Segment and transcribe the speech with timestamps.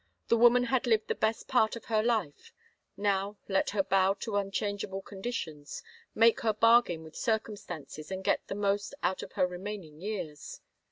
[0.29, 2.51] The woman had lived the best part of her life;
[2.97, 5.83] now let her bow to unchangeable conditions,
[6.15, 10.59] make her bargain with circumstances and get the most out of her remaining years.